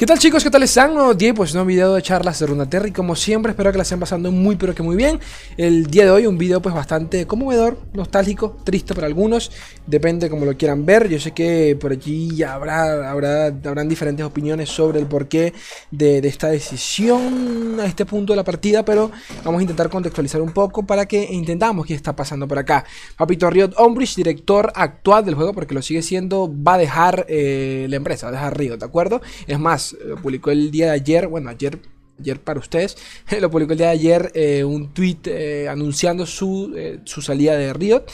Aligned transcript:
¿Qué 0.00 0.06
tal 0.06 0.18
chicos? 0.18 0.42
¿Qué 0.42 0.48
tal 0.48 0.62
están? 0.62 0.94
Nuevo 0.94 1.12
día, 1.12 1.34
pues 1.34 1.54
un 1.54 1.66
video 1.66 1.92
de 1.92 2.00
charlas 2.00 2.38
de 2.38 2.46
Runaterra 2.46 2.90
como 2.90 3.14
siempre 3.14 3.50
espero 3.50 3.70
que 3.70 3.76
la 3.76 3.82
estén 3.82 4.00
pasando 4.00 4.32
muy 4.32 4.56
pero 4.56 4.74
que 4.74 4.82
muy 4.82 4.96
bien. 4.96 5.20
El 5.58 5.88
día 5.88 6.04
de 6.04 6.10
hoy 6.10 6.26
un 6.26 6.38
video 6.38 6.62
pues 6.62 6.74
bastante 6.74 7.26
conmovedor, 7.26 7.76
nostálgico, 7.92 8.56
triste 8.64 8.94
para 8.94 9.06
algunos, 9.06 9.52
depende 9.86 10.30
como 10.30 10.46
lo 10.46 10.56
quieran 10.56 10.86
ver. 10.86 11.06
Yo 11.10 11.20
sé 11.20 11.32
que 11.32 11.76
por 11.78 11.92
allí 11.92 12.42
habrá, 12.42 13.10
habrá 13.10 13.48
habrán 13.48 13.90
diferentes 13.90 14.24
opiniones 14.24 14.70
sobre 14.70 15.00
el 15.00 15.06
porqué 15.06 15.52
de, 15.90 16.26
esta 16.26 16.48
decisión 16.48 17.78
a 17.78 17.84
este 17.84 18.06
punto 18.06 18.32
de 18.32 18.38
la 18.38 18.44
partida, 18.44 18.82
pero 18.86 19.10
vamos 19.44 19.58
a 19.58 19.62
intentar 19.64 19.90
contextualizar 19.90 20.40
un 20.40 20.52
poco 20.52 20.86
para 20.86 21.04
que 21.04 21.28
intentamos 21.30 21.84
qué 21.84 21.92
está 21.92 22.16
pasando 22.16 22.48
por 22.48 22.58
acá. 22.58 22.86
Papito 23.18 23.50
Riot 23.50 23.72
Ombridge, 23.76 24.16
director 24.16 24.72
actual 24.74 25.26
del 25.26 25.34
juego, 25.34 25.52
porque 25.52 25.74
lo 25.74 25.82
sigue 25.82 26.00
siendo, 26.00 26.50
va 26.50 26.76
a 26.76 26.78
dejar 26.78 27.26
eh, 27.28 27.86
la 27.90 27.96
empresa, 27.96 28.28
va 28.28 28.30
a 28.30 28.36
dejar 28.36 28.58
Riot, 28.58 28.78
¿de 28.78 28.86
acuerdo? 28.86 29.20
Es 29.46 29.58
más, 29.58 29.89
lo 30.04 30.16
publicó 30.16 30.50
el 30.50 30.70
día 30.70 30.86
de 30.86 30.92
ayer, 30.92 31.28
bueno, 31.28 31.50
ayer 31.50 31.78
ayer 32.20 32.40
para 32.40 32.60
ustedes, 32.60 32.96
lo 33.40 33.50
publicó 33.50 33.72
el 33.72 33.78
día 33.78 33.88
de 33.88 33.92
ayer 33.92 34.32
eh, 34.34 34.64
un 34.64 34.92
tweet 34.92 35.20
eh, 35.24 35.68
anunciando 35.68 36.26
su, 36.26 36.72
eh, 36.76 37.00
su, 37.04 37.22
salida 37.22 37.56
de 37.56 37.72
Riot 37.72 38.04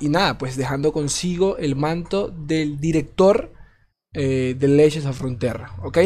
y 0.00 0.08
nada, 0.08 0.38
pues 0.38 0.56
dejando 0.56 0.92
consigo 0.92 1.56
el 1.56 1.76
manto 1.76 2.28
del 2.28 2.80
director 2.80 3.52
de 4.12 4.56
Legends 4.60 5.06
of 5.06 5.18
Frontera, 5.18 5.74
¿ok? 5.82 5.98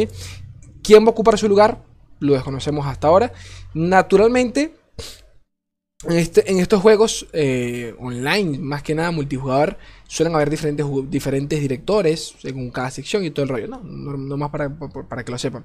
¿Quién 0.82 1.04
va 1.04 1.08
a 1.08 1.10
ocupar 1.10 1.36
su 1.36 1.46
lugar? 1.46 1.84
Lo 2.20 2.32
desconocemos 2.32 2.86
hasta 2.86 3.08
ahora. 3.08 3.32
Naturalmente, 3.74 4.74
en, 6.06 6.16
este, 6.16 6.48
en 6.48 6.60
estos 6.60 6.80
juegos 6.80 7.26
online, 7.98 8.58
más 8.60 8.84
que 8.84 8.94
nada 8.94 9.10
multijugador, 9.10 9.76
suelen 10.06 10.32
haber 10.34 10.48
diferentes, 10.48 10.86
diferentes 11.10 11.60
directores 11.60 12.34
según 12.40 12.70
cada 12.70 12.90
sección 12.92 13.24
y 13.24 13.30
todo 13.30 13.42
el 13.42 13.48
rollo, 13.48 13.66
¿no? 13.66 13.80
No, 13.82 14.36
más 14.36 14.50
para, 14.50 14.70
para, 14.78 15.24
que 15.24 15.32
lo 15.32 15.38
sepan. 15.38 15.64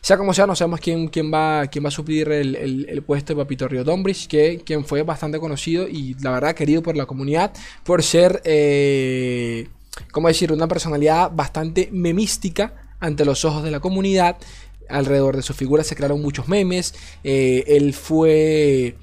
Sea 0.00 0.16
como 0.16 0.32
sea, 0.32 0.46
no 0.46 0.56
sabemos 0.56 0.80
quién, 0.80 1.08
quién, 1.08 1.30
va, 1.30 1.66
quién 1.66 1.84
va 1.84 1.88
a 1.88 1.92
suplir 1.92 2.32
el, 2.32 2.56
el, 2.56 3.02
puesto 3.02 3.34
de 3.34 3.42
Papito 3.42 3.68
Río 3.68 3.84
Dombridge, 3.84 4.26
que 4.26 4.62
quien 4.64 4.86
fue 4.86 5.02
bastante 5.02 5.38
conocido 5.38 5.86
y 5.86 6.14
la 6.14 6.30
verdad 6.30 6.54
querido 6.54 6.82
por 6.82 6.96
la 6.96 7.04
comunidad 7.04 7.52
por 7.84 8.02
ser, 8.02 8.40
eh, 8.44 9.68
¿cómo 10.12 10.28
decir?, 10.28 10.50
una 10.50 10.66
personalidad 10.66 11.30
bastante 11.30 11.90
memística 11.92 12.72
ante 13.00 13.26
los 13.26 13.44
ojos 13.44 13.62
de 13.62 13.70
la 13.70 13.80
comunidad. 13.80 14.38
Alrededor 14.88 15.36
de 15.36 15.42
su 15.42 15.52
figura 15.52 15.84
se 15.84 15.94
crearon 15.94 16.22
muchos 16.22 16.48
memes. 16.48 16.94
Eh, 17.22 17.64
él 17.66 17.92
fue 17.92 18.96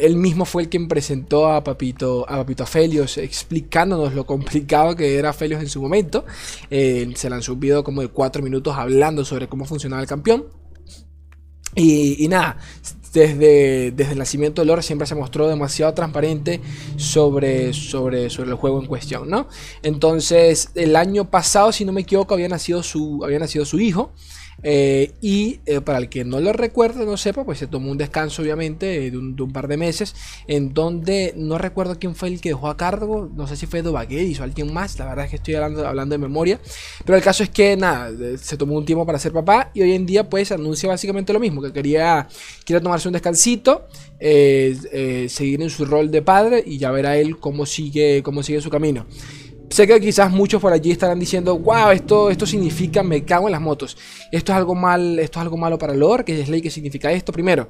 él 0.00 0.16
mismo 0.16 0.44
fue 0.44 0.62
el 0.62 0.68
quien 0.68 0.88
presentó 0.88 1.48
a 1.48 1.62
Papito, 1.64 2.28
a 2.28 2.36
Papito 2.36 2.66
Felios, 2.66 3.18
explicándonos 3.18 4.14
lo 4.14 4.26
complicado 4.26 4.96
que 4.96 5.16
era 5.16 5.32
Felios 5.32 5.60
en 5.60 5.68
su 5.68 5.80
momento. 5.80 6.24
Se 6.70 7.30
lanzó 7.30 7.54
un 7.54 7.60
video 7.60 7.84
como 7.84 8.02
de 8.02 8.08
4 8.08 8.42
minutos 8.42 8.76
hablando 8.76 9.24
sobre 9.24 9.48
cómo 9.48 9.64
funcionaba 9.64 10.02
el 10.02 10.08
campeón. 10.08 10.46
Y, 11.76 12.28
nada, 12.28 12.56
desde, 13.12 13.90
desde, 13.90 14.12
el 14.12 14.18
nacimiento 14.18 14.62
de 14.62 14.66
Lore 14.66 14.82
siempre 14.82 15.06
se 15.06 15.14
mostró 15.14 15.48
demasiado 15.48 15.92
transparente 15.92 16.60
sobre, 16.96 17.72
sobre, 17.72 18.30
sobre 18.30 18.50
el 18.50 18.56
juego 18.56 18.80
en 18.80 18.86
cuestión, 18.86 19.28
¿no? 19.28 19.48
Entonces, 19.82 20.70
el 20.76 20.94
año 20.94 21.30
pasado, 21.30 21.72
si 21.72 21.84
no 21.84 21.92
me 21.92 22.02
equivoco, 22.02 22.34
había 22.34 22.48
nacido 22.48 22.82
su, 22.82 23.22
había 23.24 23.40
nacido 23.40 23.64
su 23.64 23.80
hijo. 23.80 24.12
Eh, 24.66 25.12
y 25.20 25.60
eh, 25.66 25.82
para 25.82 25.98
el 25.98 26.08
que 26.08 26.24
no 26.24 26.40
lo 26.40 26.54
recuerde, 26.54 27.04
no 27.04 27.18
sepa, 27.18 27.44
pues 27.44 27.58
se 27.58 27.66
tomó 27.66 27.90
un 27.90 27.98
descanso 27.98 28.40
obviamente 28.40 29.10
de 29.10 29.16
un, 29.18 29.52
par 29.52 29.68
de 29.68 29.76
meses 29.76 30.14
en 30.48 30.72
donde 30.72 31.34
no 31.36 31.58
recuerdo 31.58 31.98
quién 31.98 32.14
fue 32.14 32.28
el 32.28 32.40
que 32.40 32.48
dejó 32.48 32.68
a 32.68 32.76
cargo, 32.78 33.30
no 33.36 33.46
sé 33.46 33.56
si 33.56 33.66
fue 33.66 33.82
Dobagueris 33.82 34.40
o 34.40 34.42
alguien 34.42 34.72
más, 34.72 34.98
la 34.98 35.04
verdad 35.04 35.26
es 35.26 35.30
que 35.30 35.36
estoy 35.36 35.54
hablando, 35.54 35.86
hablando 35.86 36.14
de 36.14 36.18
memoria, 36.18 36.58
pero 37.04 37.18
el 37.18 37.22
caso 37.22 37.42
es 37.42 37.50
que 37.50 37.76
nada, 37.76 38.10
se 38.38 38.56
tomó 38.56 38.76
un 38.76 38.86
tiempo 38.86 39.04
para 39.04 39.18
ser 39.18 39.32
papá 39.32 39.70
y 39.74 39.82
hoy 39.82 39.92
en 39.92 40.06
día 40.06 40.30
pues 40.30 40.50
anuncia 40.50 40.88
básicamente 40.88 41.34
lo 41.34 41.40
mismo, 41.40 41.60
que 41.60 41.70
quería, 41.70 42.26
quiere 42.64 42.80
tomarse 42.80 43.06
un 43.06 43.12
descansito, 43.12 43.86
eh, 44.18 45.26
seguir 45.28 45.60
en 45.60 45.68
su 45.68 45.84
rol 45.84 46.10
de 46.10 46.22
padre 46.22 46.64
y 46.66 46.78
ya 46.78 46.90
verá 46.90 47.18
él 47.18 47.38
cómo 47.38 47.66
sigue, 47.66 48.22
cómo 48.22 48.42
sigue 48.42 48.62
su 48.62 48.70
camino. 48.70 49.04
Sé 49.74 49.88
que 49.88 50.00
quizás 50.00 50.30
muchos 50.30 50.62
por 50.62 50.72
allí 50.72 50.92
estarán 50.92 51.18
diciendo, 51.18 51.58
wow, 51.58 51.90
esto, 51.90 52.30
esto 52.30 52.46
significa 52.46 53.02
me 53.02 53.24
cago 53.24 53.48
en 53.48 53.52
las 53.52 53.60
motos. 53.60 53.96
Esto 54.30 54.52
es 54.52 54.58
algo 54.58 54.76
mal, 54.76 55.18
esto 55.18 55.40
es 55.40 55.42
algo 55.42 55.56
malo 55.56 55.78
para 55.78 55.94
Lore, 55.94 56.24
que 56.24 56.40
es 56.40 56.48
ley 56.48 56.62
que 56.62 56.70
significa 56.70 57.10
esto. 57.10 57.32
Primero, 57.32 57.68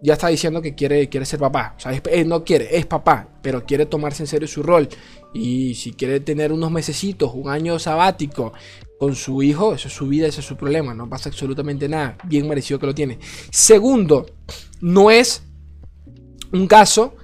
ya 0.00 0.14
está 0.14 0.28
diciendo 0.28 0.62
que 0.62 0.74
quiere, 0.74 1.10
quiere 1.10 1.26
ser 1.26 1.38
papá. 1.38 1.74
Sea, 1.76 1.92
eh, 1.92 2.24
no 2.24 2.42
quiere, 2.42 2.74
es 2.78 2.86
papá, 2.86 3.28
pero 3.42 3.66
quiere 3.66 3.84
tomarse 3.84 4.22
en 4.22 4.28
serio 4.28 4.48
su 4.48 4.62
rol. 4.62 4.88
Y 5.34 5.74
si 5.74 5.92
quiere 5.92 6.20
tener 6.20 6.54
unos 6.54 6.70
mesecitos, 6.70 7.32
un 7.34 7.50
año 7.50 7.78
sabático 7.78 8.54
con 8.98 9.14
su 9.14 9.42
hijo, 9.42 9.74
eso 9.74 9.88
es 9.88 9.94
su 9.94 10.08
vida, 10.08 10.26
ese 10.28 10.40
es 10.40 10.46
su 10.46 10.56
problema. 10.56 10.94
No 10.94 11.06
pasa 11.06 11.28
absolutamente 11.28 11.86
nada. 11.86 12.16
Bien 12.24 12.48
merecido 12.48 12.80
que 12.80 12.86
lo 12.86 12.94
tiene. 12.94 13.18
Segundo, 13.50 14.24
no 14.80 15.10
es 15.10 15.42
un 16.50 16.66
caso 16.66 17.14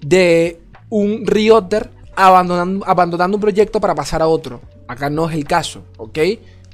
de 0.00 0.58
un 0.88 1.26
Rioter 1.26 1.97
abandonando, 2.18 2.84
abandonando 2.86 3.36
un 3.36 3.40
proyecto 3.40 3.80
para 3.80 3.94
pasar 3.94 4.22
a 4.22 4.26
otro. 4.26 4.60
Acá 4.88 5.08
no 5.08 5.28
es 5.28 5.36
el 5.36 5.44
caso, 5.44 5.84
¿ok? 5.96 6.18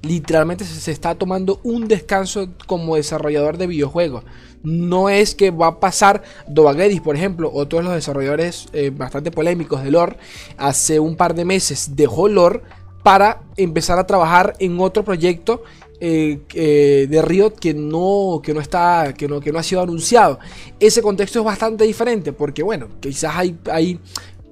Literalmente 0.02 0.64
se, 0.64 0.90
está 0.90 1.14
tomando 1.14 1.60
un 1.62 1.86
descanso 1.86 2.48
como 2.66 2.96
desarrollador 2.96 3.58
de 3.58 3.66
videojuegos. 3.66 4.24
No 4.62 5.10
es 5.10 5.34
que 5.34 5.50
va 5.50 5.66
a 5.66 5.80
pasar 5.80 6.22
Dovagedis, 6.48 7.02
por 7.02 7.16
ejemplo, 7.16 7.50
otro 7.52 7.78
de 7.78 7.84
los 7.84 7.94
desarrolladores 7.94 8.68
eh, 8.72 8.90
bastante 8.90 9.30
polémicos 9.30 9.84
de 9.84 9.90
lore, 9.90 10.16
hace 10.56 10.98
un 10.98 11.16
par 11.16 11.34
de 11.34 11.44
meses 11.44 11.94
dejó 11.94 12.28
lore 12.28 12.62
para 13.02 13.42
empezar 13.58 13.98
a 13.98 14.06
trabajar 14.06 14.54
en 14.58 14.80
otro 14.80 15.04
proyecto 15.04 15.62
eh, 16.00 16.40
eh, 16.54 17.06
de 17.08 17.22
Riot 17.22 17.50
que 17.50 17.74
no, 17.74 18.40
que 18.42 18.54
no 18.54 18.60
está, 18.60 19.12
que 19.12 19.28
no, 19.28 19.40
que 19.40 19.52
no 19.52 19.58
ha 19.58 19.62
sido 19.62 19.82
anunciado. 19.82 20.38
Ese 20.80 21.02
contexto 21.02 21.40
es 21.40 21.44
bastante 21.44 21.84
diferente 21.84 22.32
porque, 22.32 22.62
bueno, 22.62 22.88
quizás 23.00 23.36
hay, 23.36 23.58
hay 23.70 24.00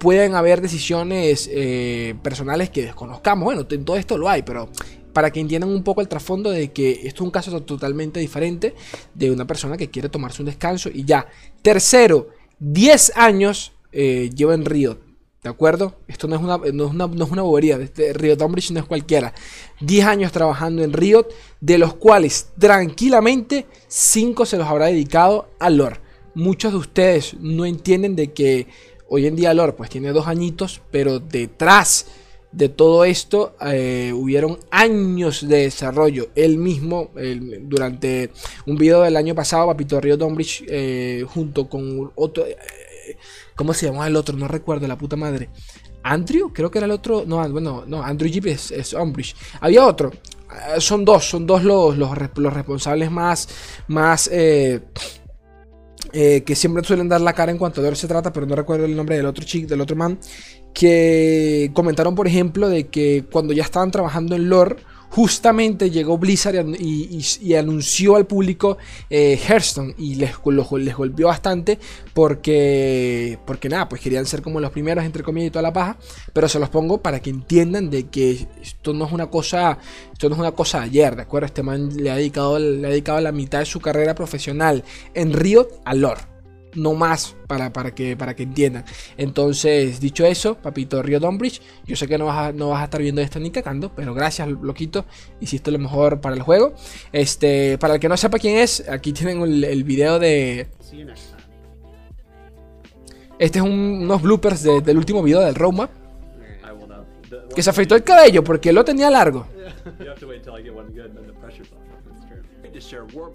pueden 0.02 0.34
haber 0.34 0.60
decisiones 0.60 1.48
eh, 1.52 2.16
personales 2.24 2.70
que 2.70 2.82
desconozcamos. 2.82 3.44
Bueno, 3.44 3.64
en 3.70 3.84
todo 3.84 3.96
esto 3.96 4.18
lo 4.18 4.28
hay, 4.28 4.42
pero 4.42 4.68
para 5.12 5.30
que 5.30 5.38
entiendan 5.38 5.70
un 5.70 5.84
poco 5.84 6.00
el 6.00 6.08
trasfondo 6.08 6.50
de 6.50 6.72
que 6.72 6.90
esto 7.04 7.06
es 7.06 7.20
un 7.20 7.30
caso 7.30 7.62
totalmente 7.62 8.18
diferente 8.18 8.74
de 9.14 9.30
una 9.30 9.46
persona 9.46 9.76
que 9.76 9.90
quiere 9.90 10.08
tomarse 10.08 10.42
un 10.42 10.46
descanso 10.46 10.90
y 10.92 11.04
ya. 11.04 11.28
Tercero, 11.62 12.30
10 12.58 13.12
años 13.14 13.74
eh, 13.92 14.28
lleva 14.34 14.54
en 14.54 14.64
Riot. 14.64 14.98
¿De 15.40 15.48
acuerdo? 15.48 15.94
Esto 16.08 16.26
no 16.26 16.34
es 16.34 16.42
una, 16.42 16.58
no 16.58 16.86
es 16.86 16.90
una, 16.90 17.06
no 17.06 17.24
es 17.24 17.30
una 17.30 17.42
bobería. 17.42 17.76
Este 17.76 18.12
Riot 18.12 18.42
Umbridge 18.42 18.72
no 18.72 18.80
es 18.80 18.86
cualquiera. 18.86 19.32
10 19.82 20.04
años 20.04 20.32
trabajando 20.32 20.82
en 20.82 20.92
Riot, 20.92 21.28
de 21.60 21.78
los 21.78 21.94
cuales 21.94 22.48
tranquilamente 22.58 23.66
5 23.86 24.46
se 24.46 24.56
los 24.56 24.66
habrá 24.66 24.86
dedicado 24.86 25.48
a 25.60 25.70
lore. 25.70 26.00
Muchos 26.34 26.72
de 26.72 26.78
ustedes 26.78 27.36
no 27.38 27.66
entienden 27.66 28.16
de 28.16 28.32
que 28.32 28.66
Hoy 29.14 29.26
en 29.26 29.36
día 29.36 29.52
Lore 29.52 29.74
pues 29.74 29.90
tiene 29.90 30.10
dos 30.10 30.26
añitos, 30.26 30.80
pero 30.90 31.20
detrás 31.20 32.06
de 32.50 32.70
todo 32.70 33.04
esto 33.04 33.54
eh, 33.60 34.10
hubieron 34.14 34.58
años 34.70 35.46
de 35.46 35.64
desarrollo. 35.64 36.30
Él 36.34 36.56
mismo, 36.56 37.10
durante 37.60 38.30
un 38.64 38.76
video 38.78 39.02
del 39.02 39.18
año 39.18 39.34
pasado, 39.34 39.66
Papito 39.66 40.00
Río 40.00 40.16
Dombridge, 40.16 40.64
eh, 40.66 41.26
junto 41.28 41.68
con 41.68 42.10
otro... 42.14 42.46
Eh, 42.46 42.56
¿Cómo 43.54 43.74
se 43.74 43.84
llamaba 43.84 44.06
el 44.06 44.16
otro? 44.16 44.34
No 44.34 44.48
recuerdo, 44.48 44.88
la 44.88 44.96
puta 44.96 45.14
madre. 45.14 45.50
Andrew, 46.02 46.50
creo 46.50 46.70
que 46.70 46.78
era 46.78 46.86
el 46.86 46.92
otro. 46.92 47.24
No, 47.26 47.46
bueno, 47.50 47.84
no, 47.86 48.02
Andrew 48.02 48.30
Jeep 48.30 48.46
es, 48.46 48.70
es 48.70 48.96
Había 49.60 49.84
otro. 49.84 50.10
son 50.78 51.04
dos, 51.04 51.28
son 51.28 51.46
dos 51.46 51.62
los, 51.64 51.98
los, 51.98 52.16
responsables 52.16 53.10
más, 53.10 53.46
más 53.88 54.30
que 56.12 56.54
siempre 56.54 56.84
suelen 56.84 57.08
dar 57.08 57.20
la 57.20 57.32
cara 57.32 57.50
en 57.50 57.58
cuanto 57.58 57.80
a 57.80 57.84
Lore 57.84 57.96
se 57.96 58.06
trata, 58.06 58.32
pero 58.32 58.46
no 58.46 58.54
recuerdo 58.54 58.84
el 58.84 58.94
nombre 58.94 59.16
del 59.16 59.26
otro 59.26 59.44
chico, 59.44 59.68
del 59.68 59.80
otro 59.80 59.96
man, 59.96 60.18
que 60.74 61.70
comentaron, 61.72 62.14
por 62.14 62.26
ejemplo, 62.26 62.68
de 62.68 62.88
que 62.88 63.24
cuando 63.30 63.52
ya 63.52 63.62
estaban 63.62 63.90
trabajando 63.90 64.36
en 64.36 64.48
lore, 64.48 64.76
justamente 65.12 65.90
llegó 65.90 66.16
Blizzard 66.16 66.66
y, 66.78 67.54
anunció 67.54 68.16
al 68.16 68.26
público 68.26 68.78
eh, 69.10 69.38
Hearthstone 69.46 69.94
y 69.98 70.14
les, 70.14 70.38
golpeó 70.38 71.26
bastante 71.26 71.78
porque, 72.14 73.38
porque 73.44 73.68
nada, 73.68 73.90
pues 73.90 74.00
querían 74.00 74.24
ser 74.24 74.40
como 74.40 74.58
los 74.58 74.70
primeros, 74.70 75.04
entre 75.04 75.22
comillas, 75.22 75.48
y 75.48 75.50
toda 75.50 75.62
la 75.64 75.72
paja, 75.72 75.98
pero 76.32 76.48
se 76.48 76.58
los 76.58 76.70
pongo 76.70 77.02
para 77.02 77.20
que 77.20 77.28
entiendan 77.28 77.90
de 77.90 78.08
que 78.08 78.48
esto 78.62 78.94
no 78.94 79.04
es 79.04 79.12
una 79.12 79.26
cosa, 79.26 79.78
esto 80.12 80.30
no 80.30 80.34
es 80.34 80.40
una 80.40 80.52
cosa 80.52 80.78
de 80.78 80.84
ayer, 80.86 81.14
¿de 81.14 81.22
acuerdo? 81.22 81.46
Este 81.46 81.62
man 81.62 81.94
le 81.94 82.10
ha 82.10 82.16
dedicado, 82.16 82.58
le 82.58 82.86
ha 82.86 82.90
dedicado 82.90 83.20
la 83.20 83.32
mitad 83.32 83.58
de 83.58 83.66
su 83.66 83.80
carrera 83.80 84.14
profesional 84.14 84.82
en 85.12 85.34
Riot 85.34 85.68
a 85.84 85.94
lore 85.94 86.31
no 86.74 86.94
más 86.94 87.36
para, 87.46 87.72
para, 87.72 87.94
que, 87.94 88.16
para 88.16 88.34
que 88.34 88.42
entiendan. 88.44 88.84
Entonces, 89.16 90.00
dicho 90.00 90.24
eso, 90.24 90.56
papito 90.56 91.02
Río 91.02 91.20
Donbridge, 91.20 91.60
yo 91.86 91.96
sé 91.96 92.08
que 92.08 92.18
no 92.18 92.26
vas, 92.26 92.48
a, 92.48 92.52
no 92.52 92.70
vas 92.70 92.80
a 92.82 92.84
estar 92.84 93.00
viendo 93.00 93.20
esto 93.20 93.38
ni 93.40 93.50
cagando, 93.50 93.92
pero 93.94 94.14
gracias, 94.14 94.48
loquito, 94.48 95.04
hiciste 95.40 95.70
lo 95.70 95.78
mejor 95.78 96.20
para 96.20 96.34
el 96.34 96.42
juego. 96.42 96.74
Este, 97.12 97.78
para 97.78 97.94
el 97.94 98.00
que 98.00 98.08
no 98.08 98.16
sepa 98.16 98.38
quién 98.38 98.58
es, 98.58 98.88
aquí 98.88 99.12
tienen 99.12 99.42
el, 99.42 99.84
video 99.84 100.18
de... 100.18 100.68
Este 103.38 103.58
es 103.58 103.64
unos 103.64 104.22
bloopers 104.22 104.62
del 104.62 104.96
último 104.96 105.22
video 105.22 105.40
del 105.40 105.54
roadmap. 105.54 105.90
Que 107.54 107.62
se 107.62 107.70
afeitó 107.70 107.94
el 107.94 108.04
cabello 108.04 108.42
porque 108.42 108.72
lo 108.72 108.84
tenía 108.84 109.10
largo. 109.10 109.46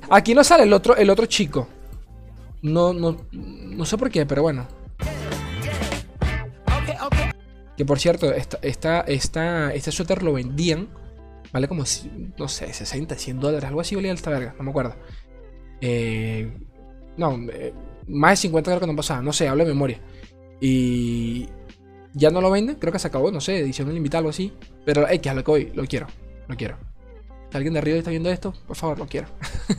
Aquí 0.10 0.34
no 0.34 0.44
sale 0.44 0.64
el 0.64 0.74
otro, 0.74 0.96
el 0.96 1.10
otro 1.10 1.26
chico. 1.26 1.68
No, 2.62 2.94
no, 2.94 3.18
no 3.32 3.86
sé 3.86 3.98
por 3.98 4.10
qué, 4.10 4.26
pero 4.26 4.42
bueno. 4.42 4.68
Que 7.78 7.86
por 7.86 8.00
cierto, 8.00 8.34
esta, 8.34 8.58
esta, 8.64 9.02
esta, 9.02 9.74
este 9.74 9.92
suéter 9.92 10.24
lo 10.24 10.34
vendían. 10.34 10.88
Vale 11.54 11.68
como, 11.68 11.84
no 12.38 12.48
sé, 12.48 12.74
60, 12.74 13.16
100 13.16 13.40
dólares, 13.40 13.68
algo 13.70 13.80
así 13.80 13.96
valía 13.96 14.12
esta 14.12 14.32
verga, 14.32 14.56
no 14.58 14.64
me 14.64 14.72
acuerdo. 14.72 14.96
Eh, 15.80 16.52
no, 17.16 17.40
eh, 17.52 17.74
más 18.08 18.32
de 18.32 18.38
50 18.38 18.70
dólares 18.70 18.86
que 18.86 18.92
no 18.92 18.98
pasaba, 18.98 19.22
no 19.22 19.32
sé, 19.32 19.48
hablo 19.48 19.64
de 19.64 19.70
memoria. 19.70 20.02
Y 20.60 21.48
ya 22.14 22.32
no 22.32 22.42
lo 22.42 22.52
venden, 22.52 22.76
creo 22.76 22.92
que 22.92 23.00
se 23.00 23.08
acabó, 23.08 23.32
no 23.32 23.40
sé, 23.40 23.60
edición 23.60 23.94
limitada, 23.94 24.20
algo 24.20 24.32
así. 24.32 24.52
Pero 24.84 25.08
X, 25.08 25.32
a 25.32 25.36
lo 25.36 25.44
que 25.44 25.52
voy, 25.52 25.72
lo 25.74 25.86
quiero, 25.86 26.08
lo 26.48 26.56
quiero. 26.56 26.78
Alguien 27.54 27.74
de 27.74 27.80
arriba 27.80 27.98
está 27.98 28.10
viendo 28.10 28.30
esto, 28.30 28.54
por 28.68 28.76
favor, 28.76 29.00
lo 29.00 29.08
quiero. 29.08 29.28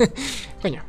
Coño, 0.62 0.82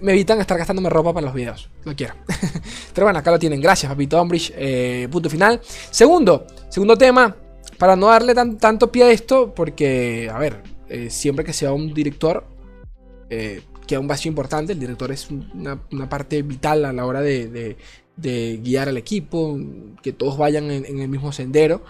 me, 0.00 0.12
evitan 0.12 0.40
estar 0.40 0.58
gastándome 0.58 0.90
ropa 0.90 1.12
para 1.12 1.26
los 1.26 1.34
videos. 1.34 1.68
Lo 1.84 1.94
quiero. 1.94 2.14
Pero 2.94 3.06
bueno, 3.06 3.18
acá 3.18 3.30
lo 3.30 3.38
tienen. 3.38 3.60
Gracias, 3.60 3.90
papito 3.90 4.20
Umbridge. 4.20 4.52
Eh, 4.56 5.08
punto 5.10 5.30
final. 5.30 5.60
Segundo, 5.90 6.46
segundo 6.68 6.96
tema. 6.96 7.36
Para 7.78 7.96
no 7.96 8.06
darle 8.06 8.34
tanto 8.34 8.92
pie 8.92 9.04
a 9.04 9.10
esto, 9.10 9.52
porque, 9.54 10.30
a 10.32 10.38
ver, 10.38 10.62
eh, 10.88 11.10
siempre 11.10 11.44
que 11.44 11.52
sea 11.52 11.72
un 11.72 11.92
director, 11.92 12.46
eh, 13.30 13.62
queda 13.86 14.00
un 14.00 14.06
vacío 14.06 14.28
importante. 14.28 14.72
El 14.72 14.80
director 14.80 15.10
es 15.10 15.28
una, 15.30 15.80
parte 16.08 16.42
vital 16.42 16.84
a 16.84 16.92
la 16.92 17.04
hora 17.04 17.20
de, 17.20 17.76
guiar 18.16 18.88
al 18.88 18.96
equipo, 18.96 19.58
que 20.02 20.12
todos 20.12 20.38
vayan 20.38 20.70
en 20.70 21.00
el 21.00 21.08
mismo 21.08 21.32
sendero 21.32 21.82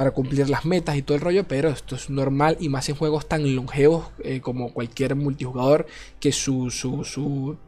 para 0.00 0.12
cumplir 0.12 0.48
las 0.48 0.64
metas 0.64 0.96
y 0.96 1.02
todo 1.02 1.16
el 1.16 1.20
rollo, 1.20 1.44
pero 1.46 1.68
esto 1.68 1.94
es 1.94 2.08
normal 2.08 2.56
y 2.58 2.70
más 2.70 2.88
en 2.88 2.96
juegos 2.96 3.28
tan 3.28 3.54
longevos 3.54 4.06
eh, 4.24 4.40
como 4.40 4.72
cualquier 4.72 5.14
multijugador 5.14 5.84
que 6.18 6.32
su, 6.32 6.70
su, 6.70 7.04
su, 7.04 7.58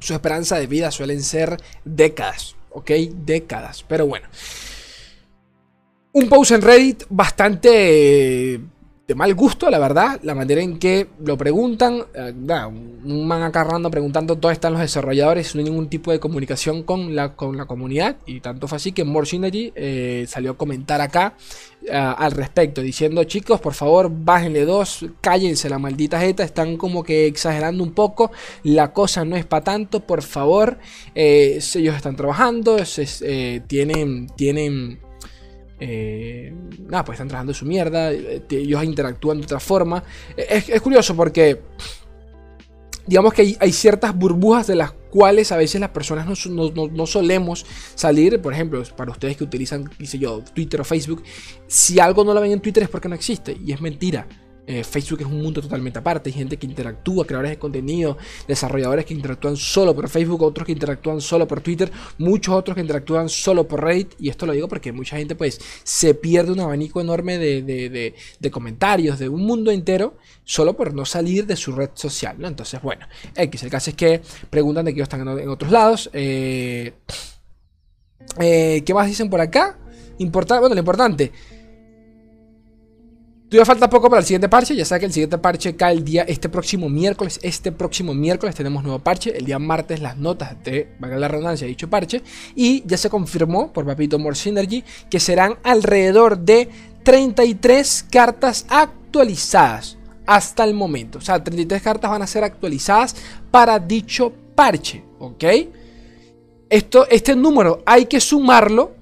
su 0.00 0.12
esperanza 0.12 0.58
de 0.58 0.66
vida 0.66 0.90
suelen 0.90 1.22
ser 1.22 1.56
décadas, 1.84 2.56
¿ok? 2.70 2.90
Décadas, 3.24 3.84
pero 3.86 4.08
bueno. 4.08 4.26
Un 6.14 6.28
post 6.28 6.50
en 6.50 6.62
Reddit 6.62 7.04
bastante 7.10 8.60
de 9.06 9.14
mal 9.14 9.32
gusto, 9.34 9.70
la 9.70 9.78
verdad, 9.78 10.18
la 10.24 10.34
manera 10.34 10.60
en 10.60 10.78
que 10.78 11.06
lo 11.24 11.38
preguntan. 11.38 12.02
Eh, 12.12 12.32
un 13.04 13.26
man 13.26 13.42
acá 13.42 13.64
preguntando 13.88 14.34
dónde 14.34 14.54
están 14.54 14.72
los 14.72 14.82
desarrolladores, 14.82 15.54
no 15.54 15.60
hay 15.60 15.66
ningún 15.66 15.88
tipo 15.88 16.10
de 16.10 16.18
comunicación 16.18 16.82
con 16.82 17.14
la, 17.14 17.36
con 17.36 17.56
la 17.56 17.66
comunidad. 17.66 18.16
Y 18.26 18.40
tanto 18.40 18.66
fue 18.66 18.76
así 18.76 18.90
que 18.90 19.04
More 19.04 19.26
Synergy 19.26 19.72
eh, 19.76 20.24
salió 20.28 20.52
a 20.52 20.56
comentar 20.56 21.00
acá 21.00 21.34
eh, 21.84 21.92
al 21.92 22.32
respecto, 22.32 22.80
diciendo: 22.82 23.22
Chicos, 23.24 23.60
por 23.60 23.74
favor, 23.74 24.10
bájenle 24.10 24.64
dos, 24.64 25.06
cállense 25.20 25.68
la 25.68 25.78
maldita 25.78 26.18
jeta, 26.18 26.42
están 26.42 26.76
como 26.76 27.04
que 27.04 27.26
exagerando 27.26 27.84
un 27.84 27.92
poco. 27.92 28.32
La 28.64 28.92
cosa 28.92 29.24
no 29.24 29.36
es 29.36 29.46
para 29.46 29.62
tanto, 29.62 30.00
por 30.00 30.22
favor. 30.22 30.78
ellos 31.14 31.94
están 31.94 32.16
trabajando, 32.16 32.78
tienen. 33.68 34.26
tienen 34.36 35.05
eh, 35.78 36.54
nada, 36.88 37.04
pues 37.04 37.16
están 37.16 37.28
trabajando 37.28 37.52
su 37.52 37.66
mierda, 37.66 38.12
eh, 38.12 38.42
ellos 38.50 38.82
interactúan 38.84 39.38
de 39.38 39.44
otra 39.44 39.60
forma. 39.60 40.02
Es, 40.36 40.80
curioso 40.80 41.14
porque, 41.14 41.60
digamos 43.06 43.34
que 43.34 43.56
hay, 43.58 43.72
ciertas 43.72 44.16
burbujas 44.16 44.66
de 44.66 44.76
las 44.76 44.92
cuales 45.10 45.52
a 45.52 45.56
veces 45.56 45.80
las 45.80 45.90
personas 45.90 46.26
no, 46.26 47.06
solemos 47.06 47.66
salir. 47.94 48.40
Por 48.40 48.52
ejemplo, 48.52 48.82
para 48.96 49.10
ustedes 49.10 49.36
que 49.36 49.44
utilizan, 49.44 49.90
yo, 49.98 50.42
Twitter 50.54 50.80
o 50.80 50.84
Facebook, 50.84 51.22
si 51.66 52.00
algo 52.00 52.24
no 52.24 52.32
lo 52.32 52.40
ven 52.40 52.52
en 52.52 52.60
Twitter 52.60 52.82
es 52.82 52.88
porque 52.88 53.08
no 53.08 53.14
existe, 53.14 53.56
y 53.64 53.72
es 53.72 53.80
mentira. 53.80 54.26
Eh, 54.66 54.82
Facebook 54.82 55.20
es 55.20 55.26
un 55.26 55.40
mundo 55.40 55.60
totalmente 55.60 55.98
aparte. 55.98 56.30
Hay 56.30 56.34
gente 56.34 56.56
que 56.56 56.66
interactúa, 56.66 57.24
creadores 57.26 57.52
de 57.52 57.58
contenido, 57.58 58.16
desarrolladores 58.48 59.04
que 59.04 59.14
interactúan 59.14 59.56
solo 59.56 59.94
por 59.94 60.08
Facebook, 60.08 60.42
otros 60.42 60.66
que 60.66 60.72
interactúan 60.72 61.20
solo 61.20 61.46
por 61.46 61.60
Twitter, 61.60 61.90
muchos 62.18 62.54
otros 62.54 62.74
que 62.74 62.80
interactúan 62.80 63.28
solo 63.28 63.68
por 63.68 63.84
Reddit. 63.84 64.14
Y 64.18 64.28
esto 64.28 64.46
lo 64.46 64.52
digo 64.52 64.68
porque 64.68 64.92
mucha 64.92 65.16
gente 65.16 65.36
pues 65.36 65.60
se 65.84 66.14
pierde 66.14 66.52
un 66.52 66.60
abanico 66.60 67.00
enorme 67.00 67.38
de, 67.38 68.50
comentarios, 68.50 69.18
de 69.18 69.28
un 69.28 69.44
mundo 69.44 69.70
entero, 69.70 70.16
solo 70.44 70.76
por 70.76 70.94
no 70.94 71.04
salir 71.04 71.46
de 71.46 71.56
su 71.56 71.72
red 71.72 71.90
social. 71.94 72.36
¿no? 72.38 72.48
Entonces, 72.48 72.80
bueno, 72.82 73.06
X. 73.34 73.62
El 73.62 73.70
caso 73.70 73.90
es 73.90 73.96
que 73.96 74.20
preguntan 74.50 74.84
de 74.84 74.90
ellos 74.90 75.04
están 75.04 75.26
en, 75.26 75.48
otros 75.48 75.70
lados. 75.70 76.10
Eh, 76.12 76.94
eh, 78.40 78.82
¿Qué 78.84 78.94
más 78.94 79.06
dicen 79.06 79.30
por 79.30 79.40
acá? 79.40 79.78
Bueno, 80.18 80.68
lo 80.70 80.78
importante. 80.78 81.32
Todavía 83.48 83.64
falta 83.64 83.88
poco 83.88 84.10
para 84.10 84.20
el 84.20 84.26
siguiente 84.26 84.48
parche. 84.48 84.74
Ya 84.74 84.84
sabe 84.84 85.00
que 85.00 85.06
el 85.06 85.12
siguiente 85.12 85.38
parche 85.38 85.76
cae 85.76 85.94
el 85.94 86.04
día 86.04 86.22
este 86.22 86.48
próximo 86.48 86.88
miércoles. 86.88 87.38
Este 87.42 87.70
próximo 87.70 88.12
miércoles 88.12 88.56
tenemos 88.56 88.82
nuevo 88.82 88.98
parche. 88.98 89.36
El 89.36 89.44
día 89.44 89.60
martes 89.60 90.00
las 90.00 90.16
notas 90.16 90.56
de, 90.64 90.94
valga 90.98 91.16
la 91.16 91.28
redundancia, 91.28 91.64
dicho 91.64 91.88
parche. 91.88 92.22
Y 92.56 92.82
ya 92.86 92.96
se 92.96 93.08
confirmó 93.08 93.72
por 93.72 93.86
Papito 93.86 94.18
More 94.18 94.34
Synergy 94.34 94.82
que 95.08 95.20
serán 95.20 95.58
alrededor 95.62 96.38
de 96.38 96.68
33 97.04 98.06
cartas 98.10 98.66
actualizadas 98.68 99.96
hasta 100.26 100.64
el 100.64 100.74
momento. 100.74 101.18
O 101.18 101.22
sea, 101.22 101.42
33 101.42 101.80
cartas 101.80 102.10
van 102.10 102.22
a 102.22 102.26
ser 102.26 102.42
actualizadas 102.42 103.14
para 103.52 103.78
dicho 103.78 104.32
parche. 104.56 105.04
¿Ok? 105.20 105.44
Esto, 106.68 107.06
este 107.08 107.36
número 107.36 107.84
hay 107.86 108.06
que 108.06 108.20
sumarlo 108.20 108.95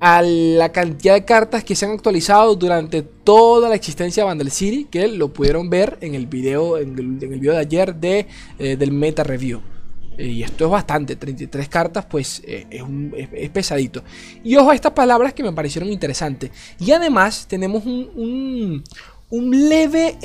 a 0.00 0.22
la 0.22 0.70
cantidad 0.70 1.14
de 1.14 1.24
cartas 1.24 1.64
que 1.64 1.74
se 1.74 1.84
han 1.84 1.92
actualizado 1.92 2.54
durante 2.54 3.02
toda 3.02 3.68
la 3.68 3.74
existencia 3.74 4.22
de 4.22 4.28
Vandal 4.28 4.50
City, 4.50 4.86
que 4.90 5.08
lo 5.08 5.32
pudieron 5.32 5.68
ver 5.68 5.98
en 6.00 6.14
el 6.14 6.26
video, 6.26 6.78
en 6.78 6.98
el, 6.98 7.16
video 7.16 7.52
de 7.52 7.58
ayer 7.58 7.94
de, 7.94 8.26
eh, 8.58 8.76
del 8.76 8.92
Meta 8.92 9.24
Review. 9.24 9.60
Eh, 10.16 10.26
y 10.26 10.42
esto 10.42 10.66
es 10.66 10.70
bastante, 10.70 11.16
33 11.16 11.68
cartas, 11.68 12.06
pues 12.06 12.42
eh, 12.46 12.66
es, 12.70 13.50
pesadito. 13.50 14.04
Y 14.44 14.56
ojo 14.56 14.70
a 14.70 14.74
estas 14.74 14.92
palabras 14.92 15.34
que 15.34 15.42
me 15.42 15.52
parecieron 15.52 15.90
interesantes. 15.90 16.50
Y 16.78 16.92
además 16.92 17.46
tenemos 17.48 17.84
un, 17.84 18.84
un, 19.30 19.68
leve 19.68 20.16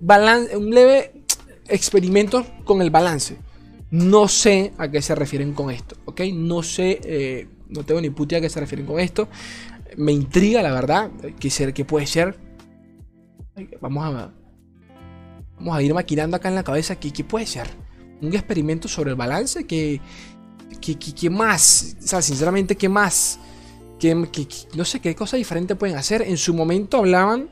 balance, 0.00 0.56
un 0.56 0.70
leve 0.70 1.24
experimento 1.68 2.46
con 2.64 2.80
el 2.80 2.90
balance. 2.90 3.36
No 3.90 4.28
sé 4.28 4.72
a 4.78 4.88
qué 4.88 5.02
se 5.02 5.14
refieren 5.14 5.52
con 5.52 5.70
esto, 5.70 5.96
¿ok? 6.04 6.22
No 6.32 6.62
sé 6.62 7.48
no 7.68 7.84
tengo 7.84 8.00
ni 8.00 8.10
puta 8.10 8.36
a 8.36 8.40
qué 8.40 8.48
se 8.48 8.60
refieren 8.60 8.86
con 8.86 9.00
esto. 9.00 9.28
Me 9.96 10.12
intriga, 10.12 10.62
la 10.62 10.72
verdad. 10.72 11.10
¿Qué, 11.38 11.50
ser, 11.50 11.72
qué 11.72 11.84
puede 11.84 12.06
ser? 12.06 12.38
Vamos 13.80 14.04
a, 14.04 14.32
vamos 15.58 15.76
a 15.76 15.82
ir 15.82 15.94
maquinando 15.94 16.36
acá 16.36 16.48
en 16.48 16.54
la 16.54 16.64
cabeza. 16.64 16.96
¿Qué, 16.96 17.12
qué 17.12 17.24
puede 17.24 17.46
ser? 17.46 17.66
Un 18.20 18.34
experimento 18.34 18.88
sobre 18.88 19.10
el 19.10 19.16
balance. 19.16 19.66
¿Qué, 19.66 20.00
qué, 20.80 21.30
más? 21.30 21.96
O 22.02 22.06
sea, 22.06 22.22
sinceramente, 22.22 22.76
¿qué 22.76 22.88
más? 22.88 23.38
¿Qué, 23.98 24.14
no 24.74 24.84
sé 24.84 25.00
qué 25.00 25.14
cosa 25.14 25.36
diferente 25.36 25.74
pueden 25.76 25.96
hacer. 25.96 26.22
En 26.22 26.36
su 26.36 26.54
momento 26.54 26.98
hablaban. 26.98 27.48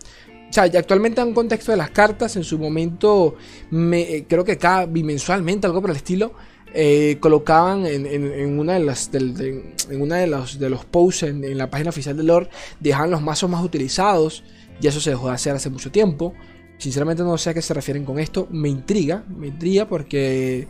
O 0.49 0.53
sea, 0.53 0.65
actualmente 0.65 1.21
en 1.21 1.29
un 1.29 1.35
contexto 1.35 1.73
de 1.73 1.79
las 1.79 1.91
cartas, 1.91 2.37
en 2.37 2.45
su 2.45 2.59
momento, 2.59 3.35
me, 3.71 4.25
creo 4.29 4.45
que 4.45 4.57
cada 4.57 4.87
bimensualmente, 4.87 5.67
algo 5.67 5.81
por 5.81 5.91
el 5.91 5.97
estilo, 5.97 6.33
eh, 6.77 7.19
colocaban 7.21 7.87
en, 7.87 8.59
una 8.59 8.73
de 8.73 8.81
las 8.81 9.09
en 9.15 10.03
una 10.03 10.17
de 10.17 10.27
los, 10.27 10.59
de 10.59 10.69
los 10.69 10.85
posts 10.85 11.23
en, 11.23 11.57
la 11.57 11.71
página 11.71 11.91
oficial 11.91 12.17
de 12.17 12.25
Lord 12.25 12.49
dejaban 12.81 13.13
los 13.13 13.23
mazos 13.23 13.49
más 13.49 13.65
utilizados 13.65 14.43
y 14.81 14.89
eso 14.89 15.01
se 15.01 15.11
dejó 15.11 15.29
de 15.29 15.35
hacer 15.35 15.55
hace 15.55 15.71
mucho 15.71 15.93
tiempo. 15.93 16.35
Sinceramente 16.79 17.23
no 17.23 17.39
sé 17.39 17.51
a 17.51 17.55
qué 17.55 17.63
se 17.63 17.75
refieren 17.75 18.05
con 18.05 18.19
esto 18.19 18.49
me 18.51 18.69
intriga 18.69 19.23
me 19.29 19.47
intriga 19.47 19.87
porque 19.87 20.67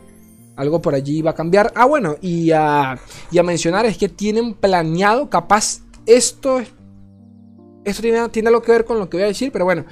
algo 0.56 0.82
por 0.82 0.94
allí 0.94 1.22
va 1.22 1.30
a 1.30 1.34
cambiar. 1.34 1.72
Ah 1.74 1.86
bueno 1.86 2.16
y 2.20 2.50
a, 2.50 2.98
y 3.30 3.38
a 3.38 3.42
mencionar 3.42 3.86
es 3.86 3.96
que 3.96 4.10
tienen 4.10 4.52
planeado 4.52 5.30
capaz 5.30 5.80
esto 6.04 6.60
esto 7.82 8.02
tiene, 8.02 8.28
tiene 8.28 8.48
algo 8.48 8.60
que 8.60 8.72
ver 8.72 8.84
con 8.84 8.98
lo 8.98 9.08
que 9.08 9.16
voy 9.16 9.24
a 9.24 9.28
decir 9.28 9.50
pero 9.52 9.64
bueno 9.64 9.86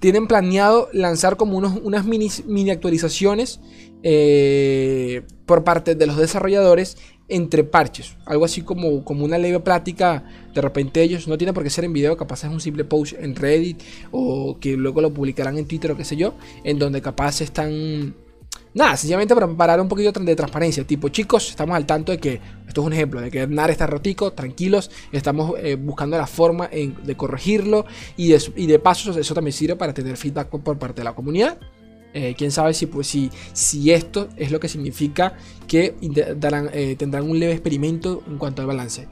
tienen 0.00 0.26
planeado 0.28 0.88
lanzar 0.92 1.36
como 1.36 1.58
unos, 1.58 1.78
unas 1.82 2.06
mini, 2.06 2.30
mini 2.46 2.70
actualizaciones 2.70 3.60
eh, 4.02 5.22
por 5.46 5.64
parte 5.64 5.94
de 5.94 6.06
los 6.06 6.16
desarrolladores 6.16 6.96
entre 7.28 7.62
parches. 7.64 8.16
Algo 8.24 8.44
así 8.44 8.62
como, 8.62 9.04
como 9.04 9.24
una 9.24 9.38
leve 9.38 9.60
plática. 9.60 10.24
De 10.54 10.60
repente 10.60 11.02
ellos 11.02 11.28
no 11.28 11.38
tiene 11.38 11.52
por 11.52 11.62
qué 11.62 11.70
ser 11.70 11.84
en 11.84 11.92
video, 11.92 12.16
capaz 12.16 12.44
es 12.44 12.50
un 12.50 12.60
simple 12.60 12.84
post 12.84 13.14
en 13.18 13.36
Reddit 13.36 13.82
o 14.10 14.58
que 14.58 14.76
luego 14.76 15.00
lo 15.00 15.12
publicarán 15.12 15.58
en 15.58 15.66
Twitter 15.66 15.90
o 15.92 15.96
qué 15.96 16.04
sé 16.04 16.16
yo, 16.16 16.34
en 16.64 16.78
donde 16.78 17.00
capaz 17.02 17.40
están... 17.40 18.14
Nada, 18.74 18.96
sencillamente 18.96 19.34
para 19.34 19.48
parar 19.48 19.80
un 19.80 19.88
poquito 19.88 20.12
de 20.12 20.36
transparencia. 20.36 20.84
Tipo, 20.86 21.08
chicos, 21.08 21.50
estamos 21.50 21.74
al 21.74 21.86
tanto 21.86 22.12
de 22.12 22.18
que, 22.18 22.40
esto 22.66 22.82
es 22.82 22.86
un 22.86 22.92
ejemplo, 22.92 23.20
de 23.20 23.30
que 23.30 23.46
NAR 23.46 23.70
está 23.70 23.86
rotico, 23.86 24.32
tranquilos, 24.32 24.90
estamos 25.10 25.54
eh, 25.58 25.74
buscando 25.74 26.16
la 26.16 26.26
forma 26.26 26.68
de 26.68 27.16
corregirlo 27.16 27.86
y 28.16 28.28
de, 28.28 28.42
y 28.56 28.66
de 28.66 28.78
paso 28.78 29.18
eso 29.18 29.34
también 29.34 29.52
sirve 29.52 29.74
para 29.76 29.94
tener 29.94 30.16
feedback 30.16 30.48
por 30.48 30.78
parte 30.78 31.00
de 31.00 31.04
la 31.04 31.14
comunidad. 31.14 31.58
Eh, 32.14 32.34
quién 32.36 32.50
sabe 32.50 32.74
si, 32.74 32.86
pues, 32.86 33.06
si, 33.06 33.30
si 33.52 33.92
esto 33.92 34.28
es 34.36 34.50
lo 34.50 34.60
que 34.60 34.68
significa 34.68 35.36
que 35.66 35.94
eh, 36.00 36.96
tendrán 36.98 37.30
un 37.30 37.38
leve 37.38 37.52
experimento 37.52 38.22
en 38.26 38.38
cuanto 38.38 38.62
al 38.62 38.68
balance. 38.68 39.06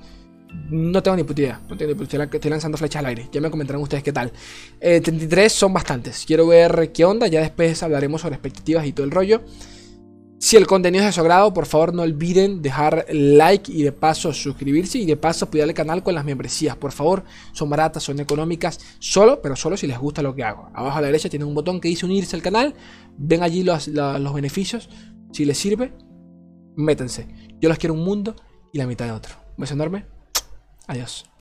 No 0.71 1.03
tengo 1.03 1.17
ni 1.17 1.25
puta 1.25 1.41
idea. 1.43 1.61
No 1.69 1.77
tengo 1.77 1.93
ni 1.93 1.99
puta 1.99 2.17
idea. 2.17 2.29
Estoy 2.33 2.51
lanzando 2.51 2.79
flechas 2.79 3.01
al 3.01 3.07
aire. 3.07 3.29
Ya 3.31 3.41
me 3.41 3.51
comentarán 3.51 3.83
ustedes 3.83 4.03
qué 4.03 4.13
tal. 4.13 4.33
33 4.81 5.53
son 5.53 5.73
bastantes. 5.73 6.25
Quiero 6.27 6.47
ver 6.47 6.93
qué 6.93 7.05
onda. 7.05 7.27
Ya 7.27 7.41
después 7.41 7.83
hablaremos 7.83 8.23
sobre 8.23 8.37
expectativas 8.37 8.87
y 8.87 8.93
todo 8.93 9.05
el 9.05 9.13
rollo. 9.13 9.43
Si 10.39 10.57
el 10.57 10.67
contenido 10.67 11.03
es 11.03 11.09
de 11.09 11.13
su 11.13 11.21
agrado, 11.23 11.55
por 11.55 11.65
favor 11.65 11.95
no 11.95 12.03
olviden 12.03 12.61
dejar 12.61 13.07
like 13.11 13.73
y 13.73 13.83
de 13.83 13.93
paso 13.93 14.35
suscribirse 14.35 14.99
y 14.99 15.07
de 15.07 15.17
paso 15.17 15.47
apoyar 15.47 15.67
el 15.67 15.75
canal 15.75 16.03
con 16.03 16.15
las 16.15 16.27
membresías. 16.27 16.77
Por 16.77 16.93
favor, 16.93 17.25
son 17.53 17.71
baratas, 17.71 18.03
son 18.03 18.21
económicas, 18.21 18.79
solo, 18.99 19.41
pero 19.41 19.57
solo 19.57 19.77
si 19.79 19.87
les 19.87 19.99
gusta 19.99 20.21
lo 20.21 20.35
que 20.35 20.45
hago. 20.45 20.71
Abajo 20.75 20.99
a 20.99 21.01
la 21.01 21.07
derecha 21.07 21.31
tienen 21.31 21.49
un 21.49 21.55
botón 21.55 21.81
que 21.81 21.89
dice 21.89 22.05
unirse 22.05 22.37
al 22.37 22.43
canal. 22.43 22.75
Ven 23.17 23.43
allí 23.43 23.63
los, 23.63 23.91
beneficios. 24.35 24.91
Si 25.33 25.47
les 25.47 25.57
sirve, 25.57 25.93
métanse. 26.77 27.27
Yo 27.59 27.71
los 27.71 27.79
quiero 27.79 27.95
un 27.95 28.05
mundo 28.05 28.37
y 28.73 28.79
la 28.79 28.87
mitad 28.87 29.07
de 29.07 29.13
otro. 29.13 29.35
Un 29.57 29.63
beso 29.63 29.75
enorme. 29.75 30.05
Adiós. 30.87 31.27